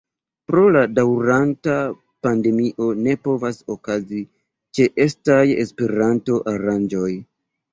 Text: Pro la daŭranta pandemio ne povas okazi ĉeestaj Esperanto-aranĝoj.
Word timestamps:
Pro 0.51 0.61
la 0.75 0.79
daŭranta 0.99 1.75
pandemio 2.27 2.87
ne 3.09 3.15
povas 3.27 3.61
okazi 3.75 4.25
ĉeestaj 4.79 5.39
Esperanto-aranĝoj. 5.67 7.09